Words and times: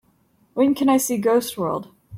When 0.55 0.73
can 0.73 0.89
I 0.89 0.97
see 0.97 1.17
Ghost 1.19 1.59
World 1.59 1.91